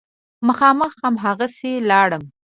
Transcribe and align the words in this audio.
مخامخ 0.47 0.93
هماغسې 1.03 1.71
لاړم. 1.89 2.23